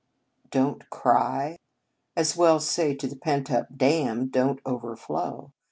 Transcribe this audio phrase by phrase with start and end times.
[0.49, 1.59] Don t cry!
[2.15, 5.51] As well say to the pent up dam," Don t overflow